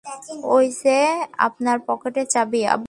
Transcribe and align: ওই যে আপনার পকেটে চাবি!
ওই 0.47 0.65
যে 0.81 0.97
আপনার 1.39 1.77
পকেটে 1.87 2.23
চাবি! 2.25 2.61